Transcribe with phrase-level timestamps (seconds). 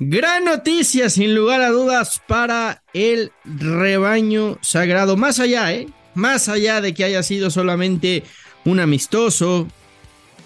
[0.00, 5.16] Gran noticia, sin lugar a dudas, para el rebaño sagrado.
[5.16, 5.86] Más allá, ¿eh?
[6.14, 8.24] Más allá de que haya sido solamente
[8.64, 9.68] un amistoso,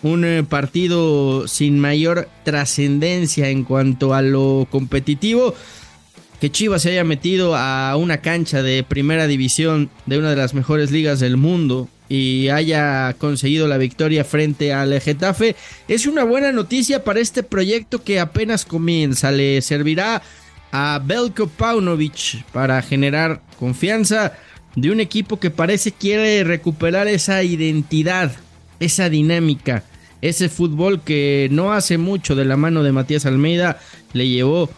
[0.03, 5.55] un eh, partido sin mayor trascendencia en cuanto a lo competitivo,
[6.43, 10.53] que Chivas se haya metido a una cancha de primera división de una de las
[10.53, 15.57] mejores ligas del mundo y haya conseguido la victoria frente al Getafe
[15.89, 19.31] es una buena noticia para este proyecto que apenas comienza.
[19.31, 20.23] Le servirá
[20.73, 24.33] a Belko Paunovic para generar confianza
[24.75, 28.33] de un equipo que parece quiere recuperar esa identidad,
[28.81, 29.85] esa dinámica,
[30.21, 33.81] ese fútbol que no hace mucho de la mano de Matías Almeida
[34.13, 34.71] le llevó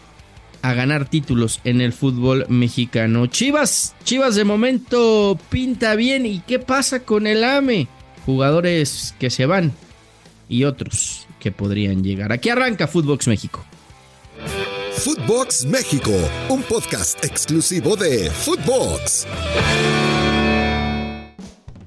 [0.62, 3.26] a ganar títulos en el fútbol mexicano.
[3.26, 6.26] Chivas, Chivas de momento pinta bien.
[6.26, 7.88] ¿Y qué pasa con el AME?
[8.26, 9.72] Jugadores que se van
[10.48, 12.32] y otros que podrían llegar.
[12.32, 13.64] Aquí arranca Footbox México.
[14.92, 16.12] Footbox México,
[16.48, 19.26] un podcast exclusivo de Footbox.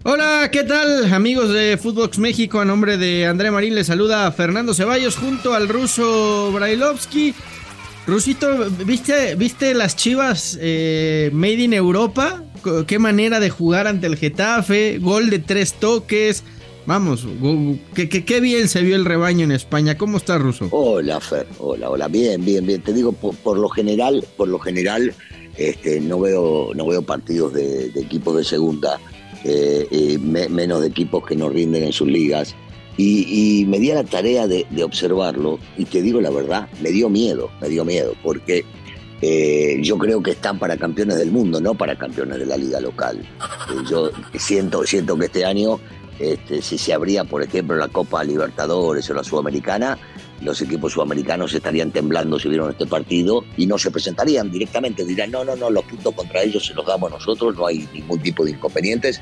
[0.05, 2.59] Hola, ¿qué tal amigos de Footbox México?
[2.59, 7.35] A nombre de André Marín les saluda Fernando Ceballos junto al ruso Brailovsky.
[8.05, 12.43] Rusito, ¿viste, ¿viste las chivas eh, Made in Europa?
[12.85, 14.99] ¿Qué manera de jugar ante el Getafe?
[14.99, 16.43] Gol de tres toques.
[16.85, 17.25] Vamos,
[17.93, 19.97] qué, bien se vio el rebaño en España.
[19.97, 20.67] ¿Cómo está, Ruso?
[20.71, 21.47] Hola, Fer.
[21.59, 22.09] Hola, hola.
[22.09, 22.81] Bien, bien, bien.
[22.81, 25.13] Te digo, por, lo general, por lo general,
[25.57, 28.99] este, no veo, no veo partidos de, equipos de segunda,
[29.45, 32.53] eh, menos de equipos que no rinden en sus ligas.
[32.97, 37.09] Y, me di a la tarea de, observarlo y te digo la verdad, me dio
[37.09, 38.66] miedo, me dio miedo, porque
[39.22, 42.80] eh, yo creo que están para campeones del mundo, no para campeones de la liga
[42.80, 43.19] local.
[43.19, 45.80] Eh, yo siento, siento que este año,
[46.19, 49.97] este, si se abría, por ejemplo, la Copa Libertadores o la Sudamericana,
[50.41, 55.31] los equipos sudamericanos estarían temblando si vieron este partido y no se presentarían directamente, dirán,
[55.31, 58.44] no, no, no, los puntos contra ellos se los damos nosotros, no hay ningún tipo
[58.44, 59.21] de inconvenientes,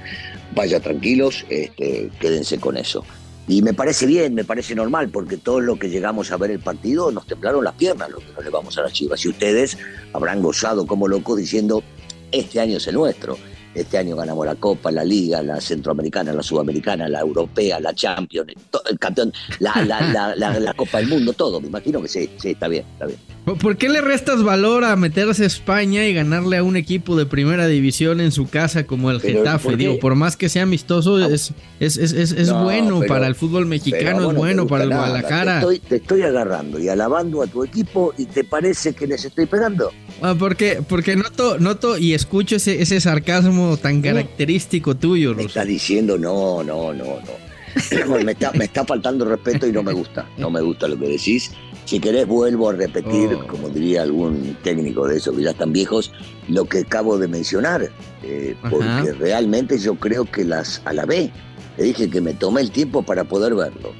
[0.55, 3.05] vaya tranquilos, este, quédense con eso.
[3.47, 6.59] Y me parece bien, me parece normal, porque todos los que llegamos a ver el
[6.59, 9.25] partido nos temblaron las piernas, lo que nos le vamos a las chivas.
[9.25, 9.77] Y ustedes
[10.13, 11.83] habrán gozado como locos diciendo,
[12.31, 13.37] este año es el nuestro.
[13.73, 18.51] Este año ganamos la Copa, la Liga, la Centroamericana, la Sudamericana, la Europea, la Champions,
[18.89, 21.61] el campeón, la, la, la, la, Copa del Mundo, todo.
[21.61, 23.19] Me imagino que sí, sí, está bien, está bien.
[23.43, 27.25] ¿Por qué le restas valor a meterse a España y ganarle a un equipo de
[27.25, 29.75] primera división en su casa como el Getafe?
[29.75, 33.65] Digo, por más que sea amistoso, ah, es, es, es, es bueno para el fútbol
[33.65, 35.61] mexicano, es bueno para el Guadalajara.
[35.61, 39.45] Te te estoy agarrando y alabando a tu equipo y te parece que les estoy
[39.45, 39.91] pegando.
[40.21, 45.65] Ah, porque, porque noto, noto y escucho ese, ese sarcasmo tan característico tuyo, Me está
[45.65, 48.19] diciendo no, no, no, no.
[48.23, 50.29] me, está, me está faltando respeto y no me gusta.
[50.37, 51.51] No me gusta lo que decís.
[51.85, 53.47] Si querés, vuelvo a repetir, oh.
[53.47, 56.11] como diría algún técnico de esos que ya están viejos,
[56.47, 57.89] lo que acabo de mencionar.
[58.23, 61.31] Eh, porque realmente yo creo que las a la B,
[61.77, 63.93] le dije que me tomé el tiempo para poder verlo.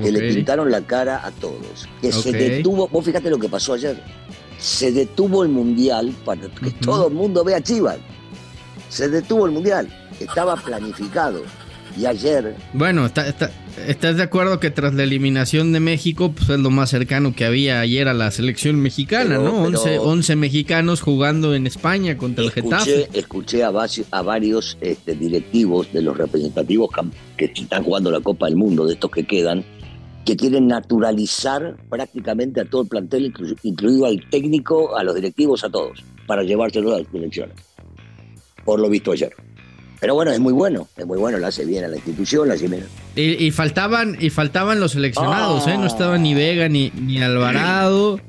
[0.00, 1.88] Que le pintaron la cara a todos.
[2.00, 2.88] Que se detuvo.
[2.88, 4.00] Vos fíjate lo que pasó ayer
[4.58, 7.98] se detuvo el mundial para que todo el mundo vea Chivas.
[8.88, 9.88] Se detuvo el mundial,
[10.20, 11.42] estaba planificado.
[11.98, 12.54] Y ayer.
[12.74, 17.34] Bueno, estás de acuerdo que tras la eliminación de México, pues es lo más cercano
[17.34, 19.62] que había ayer a la selección mexicana, ¿no?
[19.62, 23.08] 11, mexicanos jugando en España contra el Getafe.
[23.14, 23.72] Escuché a,
[24.10, 26.90] a varios este, directivos de los representativos
[27.38, 29.64] que están jugando la Copa del Mundo, de estos que quedan,
[30.26, 33.32] que quieren naturalizar prácticamente a todo el plantel,
[33.62, 37.56] incluido al técnico, a los directivos, a todos, para llevárselo a las elecciones.
[38.64, 39.32] Por lo visto ayer.
[40.00, 42.54] Pero bueno, es muy bueno, es muy bueno, lo hace bien a la institución, lo
[42.54, 42.84] hace bien.
[43.14, 45.78] Y, faltaban, y faltaban los seleccionados, ¿eh?
[45.78, 48.20] No estaba ni Vega ni, ni Alvarado.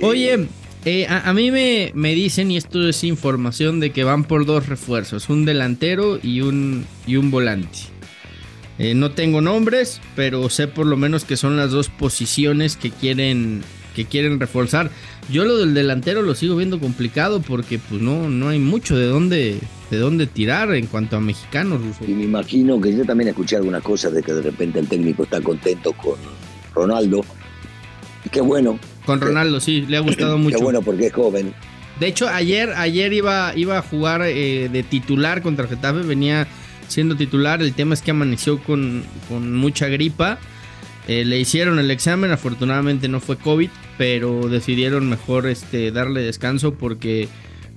[0.00, 0.48] Oye,
[0.86, 4.68] eh, a, mí me, me, dicen, y esto es información, de que van por dos
[4.68, 7.91] refuerzos, un delantero y un, y un volante.
[8.78, 12.90] Eh, no tengo nombres, pero sé por lo menos que son las dos posiciones que
[12.90, 13.62] quieren
[13.94, 14.90] que quieren reforzar.
[15.30, 19.06] Yo lo del delantero lo sigo viendo complicado porque pues no, no hay mucho de
[19.06, 19.58] dónde,
[19.90, 21.80] de dónde tirar en cuanto a mexicanos.
[22.06, 25.24] Y me imagino que yo también escuché algunas cosas de que de repente el técnico
[25.24, 26.16] está contento con
[26.74, 27.24] Ronaldo.
[28.24, 28.78] Y qué bueno.
[29.04, 30.56] Con Ronaldo, sí, le ha gustado mucho.
[30.56, 31.54] Qué bueno porque es joven.
[32.00, 36.48] De hecho, ayer, ayer iba, iba a jugar eh, de titular contra Getafe, venía
[36.92, 37.62] siendo titular.
[37.62, 40.38] El tema es que amaneció con, mucha gripa.
[41.08, 46.74] Eh, le hicieron el examen, afortunadamente no fue COVID, pero decidieron mejor este, darle descanso
[46.74, 47.28] porque,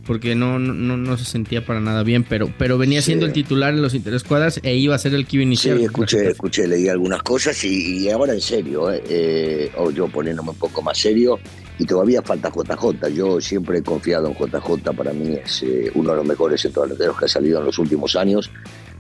[0.06, 3.74] porque no, no, no se sentía para nada bien, pero, pero venía siendo el titular
[3.74, 5.78] en los interescuadras e iba a ser el que iba a iniciar.
[5.78, 10.52] Sí, escuché, escuché, leí algunas cosas y, ahora en serio, eh, eh, o yo poniéndome
[10.52, 11.40] un poco más serio,
[11.78, 13.10] y todavía falta JJ.
[13.14, 17.18] Yo siempre he confiado en JJ, para mí es eh, uno de los mejores centrodelanteros
[17.18, 18.52] que ha salido en los últimos años.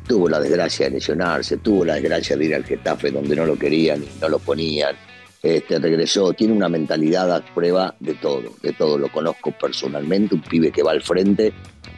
[0.08, 3.58] Tuvo la desgracia de lesionarse, tuvo la desgracia de ir al Getafe donde no lo
[3.58, 4.96] querían y no lo ponían.
[5.42, 8.98] Este, regresó, tiene una mentalidad a prueba de todo, de todo.
[8.98, 11.54] Lo conozco personalmente, un pibe que va al frente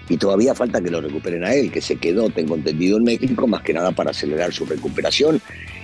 [0.10, 3.48] y todavía falta que lo recuperen a él, que se quedó, tengo entendido, en México,
[3.48, 5.42] más que nada para acelerar su recuperación.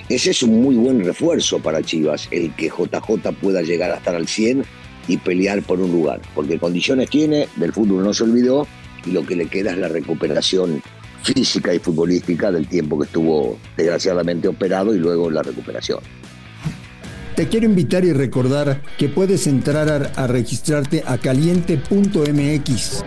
[0.09, 4.15] Ese es un muy buen refuerzo para Chivas, el que JJ pueda llegar a estar
[4.15, 4.63] al 100
[5.07, 8.67] y pelear por un lugar, porque condiciones tiene, del fútbol no se olvidó
[9.05, 10.81] y lo que le queda es la recuperación
[11.23, 15.99] física y futbolística del tiempo que estuvo desgraciadamente operado y luego la recuperación.
[17.35, 23.03] Te quiero invitar y recordar que puedes entrar a, a registrarte a caliente.mx.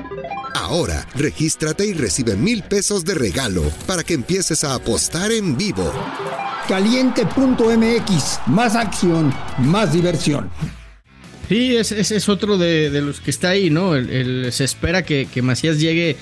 [0.55, 5.93] Ahora, regístrate y recibe mil pesos de regalo para que empieces a apostar en vivo.
[6.67, 10.51] Caliente.mx, más acción, más diversión.
[11.49, 13.93] Sí, ese, es otro de, los que está ahí, ¿no?
[14.51, 16.17] se espera que, Macías llegue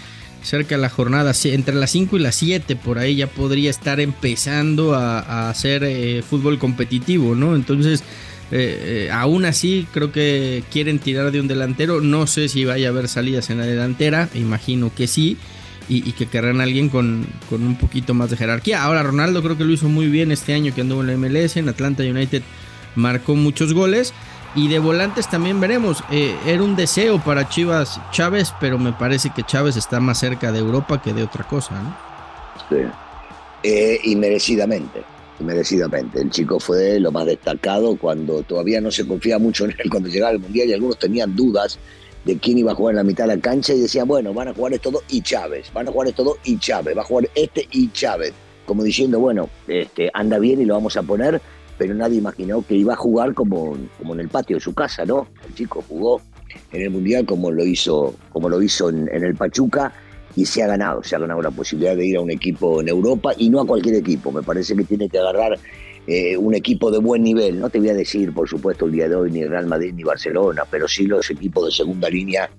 [0.44, 3.98] cerca de la jornada, entre las 5 y las 7, por ahí ya podría estar
[3.98, 7.56] empezando a, hacer eh, fútbol competitivo, ¿no?
[7.56, 8.02] Entonces,
[8.52, 12.00] eh, eh, aún así, creo que quieren tirar de un delantero.
[12.00, 15.36] No sé si vaya a haber salidas en la delantera, imagino que sí.
[15.86, 18.82] Y, que querrán alguien con, con, un poquito más de jerarquía.
[18.82, 21.58] Ahora, Ronaldo creo que lo hizo muy bien este año que anduvo en la MLS,
[21.58, 22.42] en Atlanta United
[22.94, 24.14] marcó muchos goles.
[24.54, 26.02] Y de volantes también veremos.
[26.10, 30.52] Eh, era un deseo para Chivas Chávez, pero me parece que Chávez está más cerca
[30.52, 31.96] de Europa que de otra cosa, ¿no?
[32.68, 32.86] Sí.
[33.62, 35.02] Eh, y merecidamente.
[36.14, 40.08] El chico fue lo más destacado cuando todavía no se confía mucho en él cuando
[40.08, 41.78] llegaba al Mundial y algunos tenían dudas
[42.24, 44.48] de quién iba a jugar en la mitad de la cancha y decían, bueno, van
[44.48, 47.04] a jugar esto dos y Chávez, van a jugar esto dos y Chávez, va a
[47.04, 48.32] jugar este y Chávez.
[48.64, 51.42] Como diciendo, bueno, este, anda bien y lo vamos a poner
[51.78, 55.04] pero nadie imaginó que iba a jugar como, como en el patio de su casa,
[55.04, 55.28] ¿no?
[55.46, 56.20] El chico jugó
[56.72, 59.92] en el Mundial como lo hizo, como lo hizo en, el Pachuca
[60.36, 62.88] y se ha ganado, se ha ganado la posibilidad de ir a un equipo en
[62.88, 64.32] Europa y no a cualquier equipo.
[64.32, 65.58] Me parece que tiene que agarrar
[66.06, 67.60] eh, un equipo de buen nivel.
[67.60, 70.02] No te voy a decir, por supuesto, el día de hoy ni Real Madrid ni
[70.02, 72.50] Barcelona, pero sí los equipos de segunda línea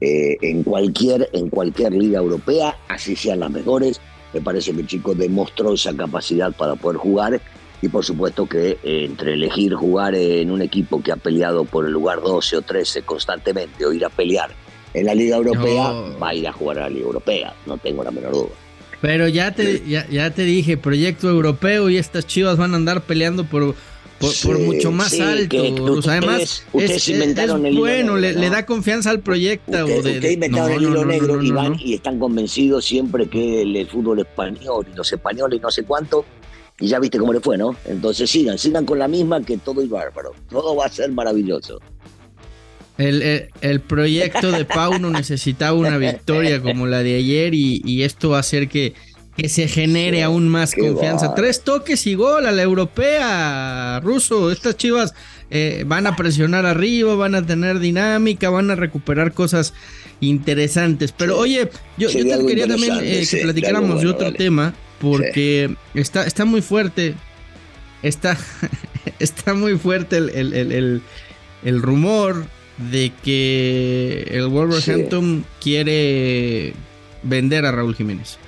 [0.00, 4.00] eh, en, cualquier, en cualquier liga europea, así sean las mejores.
[4.32, 7.40] Me parece que el chico demostró esa capacidad para poder jugar
[7.84, 11.84] y por supuesto que eh, entre elegir jugar en un equipo que ha peleado por
[11.84, 14.50] el lugar 12 o 13 constantemente o ir a pelear
[14.94, 15.92] en la Liga Europea,
[16.22, 18.48] va a ir a jugar a la Liga Europea, no tengo la menor duda.
[19.02, 23.44] Pero ya te, ya, te dije, proyecto europeo y estas chivas van a andar peleando
[23.44, 23.74] por,
[24.18, 25.58] por, mucho más alto.
[26.06, 29.84] Además, ustedes, inventaron el bueno, le, le, da confianza al proyecto.
[29.84, 34.86] Ustedes, inventaron el hilo negro y, van, y están convencidos siempre que el fútbol español
[34.90, 36.24] y los españoles no sé cuánto
[36.80, 37.76] y ya viste cómo le fue, ¿no?
[37.84, 40.32] Entonces sigan, sigan con la misma que todo es bárbaro.
[40.50, 41.80] Todo va a ser maravilloso.
[42.98, 48.38] El, el, proyecto de Pauno necesitaba una victoria como la de ayer y, esto va
[48.38, 48.94] a hacer que,
[49.36, 51.34] que se genere aún más confianza.
[51.34, 54.50] Tres toques y gol a la europea, ruso.
[54.50, 55.14] Estas chivas
[55.50, 59.74] eh, van a presionar arriba, van a tener dinámica, van a recuperar cosas
[60.20, 61.12] interesantes.
[61.12, 61.68] Pero oye,
[61.98, 66.62] yo, yo te quería también eh, que platicáramos de otro tema porque está, está muy
[66.62, 67.14] fuerte.
[68.02, 68.36] Está,
[69.18, 71.02] está muy fuerte el,
[71.62, 72.46] el, rumor
[72.90, 76.72] de que el Wolverhampton quiere
[77.22, 78.38] vender a Raúl Jiménez.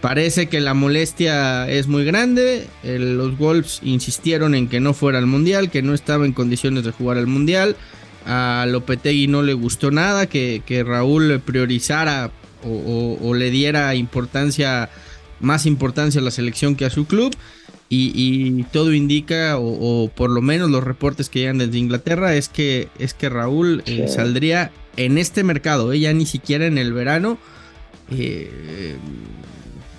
[0.00, 2.66] Parece que la molestia es muy grande.
[2.82, 6.90] los Wolves insistieron en que no fuera al mundial, que no estaba en condiciones de
[6.90, 7.76] jugar al mundial.
[8.26, 12.30] A Lopetegui no le gustó nada que, que Raúl priorizara
[12.64, 14.88] o, o, le diera importancia
[15.42, 17.34] más importancia a la selección que a su club.
[17.94, 22.88] Y, todo indica, o, por lo menos los reportes que llegan desde Inglaterra, es que,
[22.98, 27.36] es que Raúl eh, saldría en este mercado, eh, ni siquiera en el verano.
[28.10, 28.96] Eh,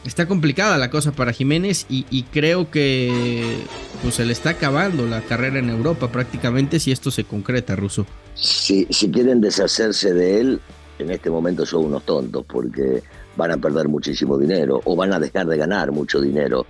[0.05, 3.57] está complicada la cosa para Jiménez y, creo que
[4.01, 8.05] pues, se le está acabando la carrera en Europa prácticamente si esto se concreta, Russo.
[8.33, 10.59] Si, si quieren deshacerse de él,
[10.99, 13.03] en este momento son unos tontos, porque
[13.35, 16.65] van a perder muchísimo dinero o van a dejar de ganar mucho dinero,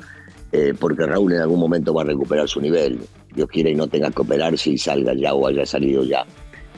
[0.52, 3.00] eh, porque Raúl en algún momento va a recuperar su nivel.
[3.36, 6.26] Dios quiere y no tenga que operarse y salga ya o haya salido ya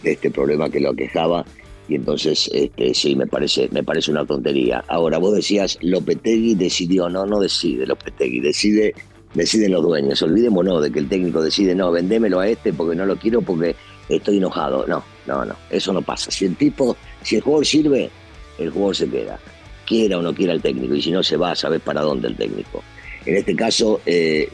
[0.02, 1.46] de este problema que lo aquejaba.
[1.88, 4.84] Y entonces, este, sí, me parece, me parece una tontería.
[4.88, 8.96] Ahora, vos decías, Lopetegui decidió, no, no decide Lopetegui, decide,
[9.36, 10.20] deciden los dueños.
[10.24, 13.76] Olvidémonos de que el técnico decide, no, vendémelo a este porque no lo quiero porque
[14.10, 14.88] estoy enojado.
[14.88, 16.32] No, no, no, eso no pasa.
[16.32, 18.10] Si el tipo, si el jugador sirve,
[18.58, 19.40] el jugador se queda
[19.86, 22.28] quiera o no quiera el técnico, y si no se va a saber para dónde
[22.28, 22.84] el técnico.
[23.26, 24.50] En este caso, eh,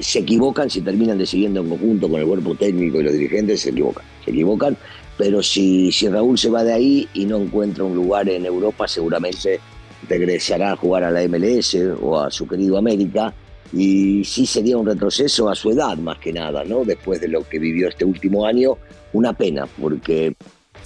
[0.00, 3.70] se equivocan si terminan decidiendo en conjunto con el cuerpo técnico y los dirigentes, se
[3.70, 4.76] equivocan, se equivocan,
[5.16, 8.88] pero si, si Raúl se va de ahí y no encuentra un lugar en Europa,
[8.88, 9.60] seguramente
[10.08, 13.32] regresará a jugar a la MLS o a su querido América,
[13.72, 16.84] y sí sería un retroceso a su edad más que nada, ¿no?
[16.84, 18.76] Después de lo que vivió este último año,
[19.12, 20.34] una pena, porque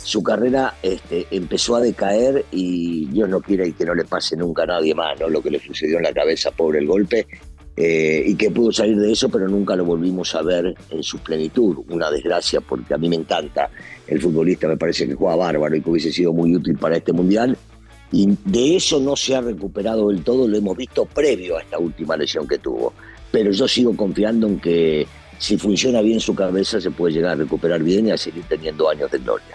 [0.03, 4.63] su carrera este, empezó a decaer y Dios no quiere que no le pase nunca
[4.63, 5.29] a nadie más, ¿no?
[5.29, 7.27] Lo que le sucedió en la cabeza, pobre el golpe,
[7.77, 11.19] eh, y que pudo salir de eso, pero nunca lo volvimos a ver en su
[11.19, 11.79] plenitud.
[11.91, 13.71] Una desgracia, porque a mí me encanta
[14.07, 17.13] el futbolista, me parece que juega bárbaro y que hubiese sido muy útil para este
[17.13, 17.57] mundial.
[18.11, 21.79] Y de eso no se ha recuperado del todo, lo hemos visto previo a esta
[21.79, 22.95] última lesión que tuvo.
[23.31, 25.07] Pero yo sigo confiando en que
[25.39, 28.89] si funciona bien su cabeza, se puede llegar a recuperar bien y a seguir teniendo
[28.89, 29.55] años de gloria.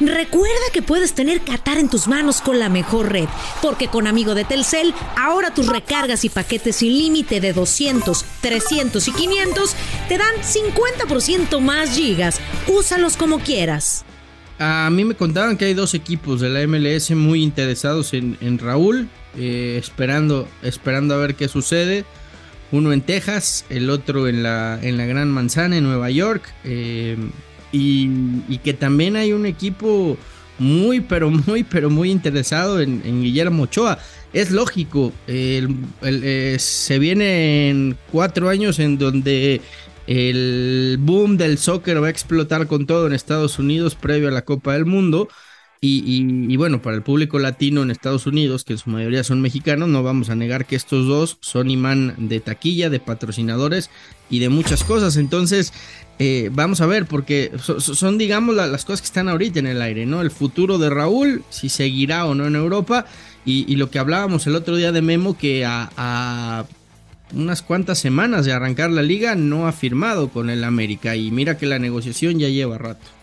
[0.00, 3.28] Recuerda que puedes tener Qatar en tus manos con la mejor red,
[3.62, 9.08] porque con Amigo de Telcel, ahora tus recargas y paquetes sin límite de 200, 300
[9.08, 9.74] y 500
[10.08, 12.40] te dan 50% más gigas.
[12.66, 14.04] Úsalos como quieras.
[14.58, 19.08] A mí me contaban que hay dos equipos de la MLS muy interesados en, Raúl,
[19.36, 22.04] eh, esperando, esperando a ver qué sucede.
[22.72, 26.52] Uno en Texas, el otro en la, en la Gran Manzana, en Nueva York.
[26.64, 27.16] Eh,
[27.76, 30.16] y, que también hay un equipo
[30.58, 33.98] muy, pero muy, pero muy interesado en, Guillermo Ochoa.
[34.32, 39.60] Es lógico, eh, se vienen cuatro años en donde
[40.06, 44.42] el boom del soccer va a explotar con todo en Estados Unidos previo a la
[44.42, 45.28] Copa del Mundo.
[45.80, 49.88] Y, bueno, para el público latino en Estados Unidos, que en su mayoría son mexicanos,
[49.88, 53.90] no vamos a negar que estos dos son imán de taquilla, de patrocinadores
[54.30, 55.16] y de muchas cosas.
[55.16, 55.72] Entonces,
[56.18, 60.06] eh, vamos a ver, porque son, digamos, las cosas que están ahorita en el aire,
[60.06, 60.22] ¿no?
[60.22, 63.04] El futuro de Raúl, si seguirá o no en Europa,
[63.44, 66.64] y, lo que hablábamos el otro día de Memo, que a,
[67.32, 71.58] unas cuantas semanas de arrancar la liga no ha firmado con el América, y mira
[71.58, 73.15] que la negociación ya lleva rato.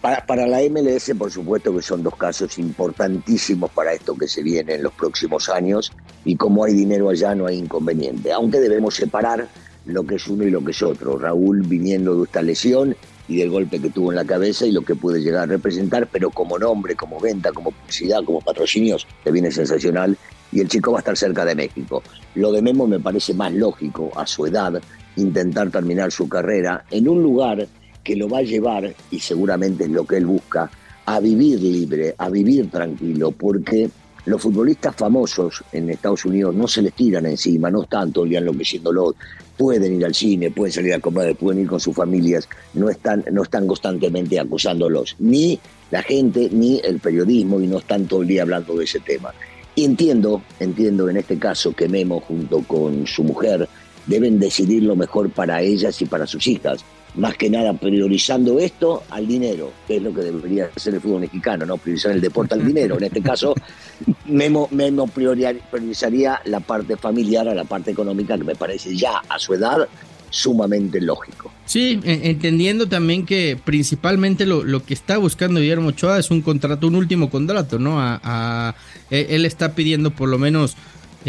[0.00, 4.42] Para, para, la MLS, por supuesto que son dos casos importantísimos para esto que se
[4.42, 5.90] viene en los próximos años,
[6.24, 9.48] y como hay dinero allá no hay inconveniente, aunque debemos separar
[9.86, 11.18] lo que es uno y lo que es otro.
[11.18, 12.96] Raúl viniendo de esta lesión
[13.28, 16.08] y del golpe que tuvo en la cabeza y lo que puede llegar a representar,
[16.10, 20.16] pero como nombre, como venta, como publicidad, como patrocinios, te viene sensacional
[20.52, 22.02] y el chico va a estar cerca de México.
[22.34, 24.80] Lo de Memo me parece más lógico a su edad
[25.16, 27.66] intentar terminar su carrera en un lugar
[28.06, 30.70] que lo va a llevar, y seguramente es lo que él busca,
[31.06, 33.90] a vivir libre, a vivir tranquilo, porque
[34.26, 38.30] los futbolistas famosos en Estados Unidos no se les tiran encima, no están todo el
[38.30, 39.16] día enloqueciéndolos,
[39.56, 43.24] pueden ir al cine, pueden salir a comer, pueden ir con sus familias, no están,
[43.32, 45.58] no están constantemente acusándolos, ni
[45.90, 49.34] la gente, ni el periodismo, y no están todo el día hablando de ese tema.
[49.74, 53.68] Y entiendo, entiendo en este caso que Memo junto con su mujer
[54.06, 56.84] deben decidir lo mejor para ellas y para sus hijas
[57.16, 61.22] más que nada priorizando esto al dinero, que es lo que debería hacer el fútbol
[61.22, 61.76] mexicano, ¿no?
[61.76, 62.96] Priorizar el deporte al dinero.
[62.98, 63.54] En este caso,
[64.26, 69.38] Memo, Memo priorizaría la parte familiar a la parte económica, que me parece ya a
[69.38, 69.88] su edad
[70.28, 71.50] sumamente lógico.
[71.64, 76.96] Sí, entendiendo también que principalmente lo, que está buscando Guillermo Ochoa es un contrato, un
[76.96, 78.00] último contrato, ¿no?
[78.00, 78.74] a,
[79.10, 80.76] e, él está pidiendo por lo menos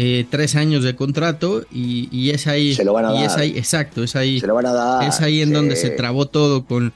[0.00, 2.72] eh, tres años de contrato y, es ahí.
[2.72, 4.38] Se lo van a y Es ahí, exacto, es ahí.
[4.38, 5.08] Se lo van a dar.
[5.08, 6.92] Es ahí en donde se trabó todo con,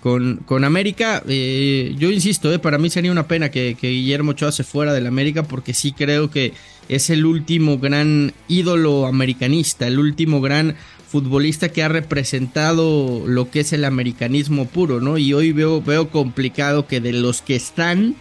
[0.00, 1.22] con, con América.
[1.28, 5.06] Eh, yo insisto, eh, para mí sería una pena que, Guillermo Ochoa se fuera del
[5.06, 6.54] América porque sí creo que
[6.88, 10.74] es el último gran ídolo americanista, el último gran
[11.06, 15.18] futbolista que ha representado lo que es el americanismo puro, ¿no?
[15.18, 18.14] Y hoy veo, veo complicado que de los que están,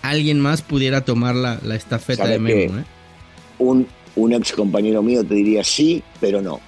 [0.00, 2.95] alguien más pudiera tomar la, la estafeta de Memo, ¿eh?
[3.58, 3.86] Un,
[4.16, 6.60] un ex compañero mío te diría sí, pero no.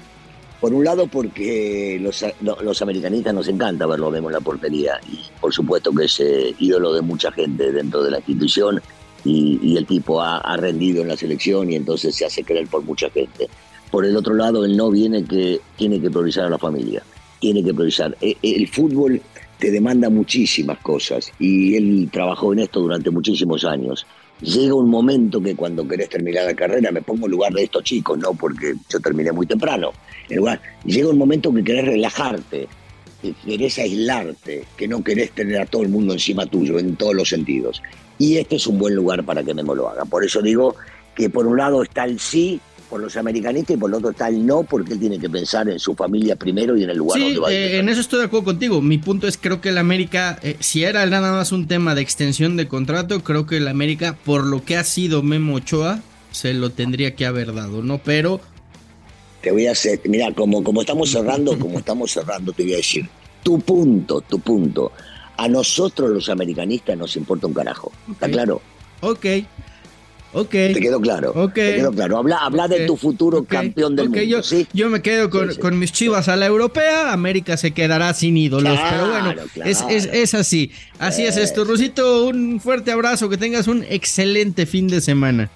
[0.60, 5.20] Por un lado, porque los, los americanistas nos encanta verlo vemos en la portería y
[5.40, 8.82] por supuesto que es eh, ídolo de mucha gente dentro de la institución
[9.24, 13.10] y, el tipo ha, rendido en la selección y entonces se hace creer por mucha
[13.10, 13.48] gente.
[13.90, 17.02] Por el otro lado, él no viene que tiene que priorizar a la familia,
[17.40, 18.16] tiene que priorizar.
[18.20, 19.20] E, el fútbol
[19.58, 24.06] te demanda muchísimas cosas y él trabajó en esto durante muchísimos años
[24.40, 27.84] llega un momento que cuando querés terminar la carrera, me pongo en lugar de estos
[27.84, 29.92] chicos, no porque yo terminé muy temprano,
[30.28, 32.68] en lugar, llega un momento que querés relajarte,
[33.22, 37.14] que querés aislarte, que no querés tener a todo el mundo encima tuyo en todos
[37.14, 37.82] los sentidos.
[38.18, 40.04] Y este es un buen lugar para que Memo lo haga.
[40.04, 40.74] Por eso digo
[41.14, 44.28] que por un lado está el sí por los americanistas y por el otro está
[44.28, 47.20] el no, porque él tiene que pensar en su familia primero y en el lugar
[47.20, 48.80] donde va a eh, en eso estoy de acuerdo contigo.
[48.80, 52.02] Mi punto es, creo que el América, eh, si era nada más un tema de
[52.02, 56.54] extensión de contrato, creo que el América, por lo que ha sido Memo Ochoa, se
[56.54, 57.98] lo tendría que haber dado, ¿no?
[57.98, 58.40] Pero
[59.40, 62.76] te voy a hacer, mira, como, como estamos cerrando, como estamos cerrando, te voy a
[62.78, 63.08] decir,
[63.42, 64.92] tu punto, tu punto.
[65.36, 67.92] A nosotros los americanistas nos importa un carajo.
[68.10, 68.60] ¿Está claro?
[69.00, 69.26] Ok.
[70.32, 70.50] Ok.
[70.50, 71.32] Te quedó claro.
[71.34, 71.54] Ok.
[71.54, 72.18] Te quedó claro.
[72.18, 74.22] Habla, habla de tu futuro campeón del mundo.
[74.22, 74.66] Yo, ¿sí?
[74.72, 75.60] yo me quedo con, Sí, sí.
[75.60, 77.12] con mis chivas a la europea.
[77.12, 78.78] América se quedará sin ídolos.
[78.78, 79.70] Claro, pero bueno, claro.
[79.70, 80.70] es, es, es así.
[80.98, 81.64] Así es esto.
[81.64, 83.28] Rusito, un fuerte abrazo.
[83.30, 85.50] Que tengas un excelente fin de semana.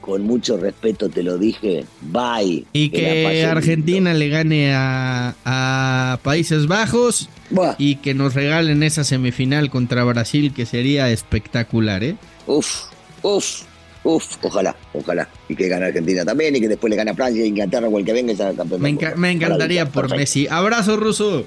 [0.00, 1.84] Con mucho respeto te lo dije.
[2.00, 2.64] Bye.
[2.72, 3.50] Y que lindo.
[3.52, 7.28] Argentina le gane a, a Países Bajos.
[7.50, 10.52] Buah, Y que nos regalen esa semifinal contra Brasil.
[10.52, 12.16] Que sería espectacular, ¿eh?
[12.46, 12.84] Uf,
[13.22, 13.62] uf,
[14.04, 14.36] uf.
[14.42, 15.28] Ojalá, ojalá.
[15.48, 16.54] Y que gane Argentina también.
[16.56, 18.80] Y que después le gane a Francia, Inglaterra o el que venga y sea campeón
[18.82, 20.16] Me, enca- me encantaría por perfecto.
[20.16, 20.46] Messi.
[20.48, 21.44] Abrazo, Ruso.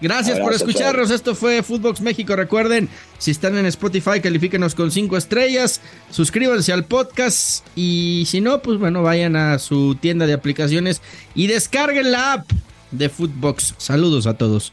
[0.00, 1.12] Gracias por escucharnos.
[1.12, 2.34] Esto fue Footbox México.
[2.34, 2.88] Recuerden,
[3.18, 5.80] si están en Spotify, califíquenos con 5 estrellas.
[6.10, 7.64] Suscríbanse al podcast.
[7.76, 11.02] Y si no, pues bueno, vayan a su tienda de aplicaciones
[11.36, 12.50] y descarguen la app
[12.90, 13.74] de Footbox.
[13.78, 14.72] Saludos a todos.